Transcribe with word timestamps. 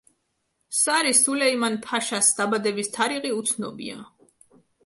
სარი 0.77 1.11
სულეიმან-ფაშას 1.17 2.31
დაბადების 2.39 2.93
თარიღი 2.97 3.35
უცნობია. 3.43 4.03